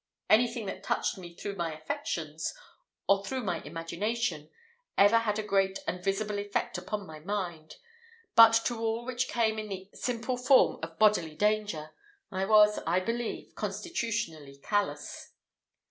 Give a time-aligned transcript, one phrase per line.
[0.31, 2.55] Anything that touched me through my affections,
[3.07, 4.49] or through my imagination,
[4.97, 7.75] ever had a great and visible effect upon my mind;
[8.33, 11.91] but to all which came in the simple form of bodily danger,
[12.31, 15.33] I was, I believe, constitutionally callous.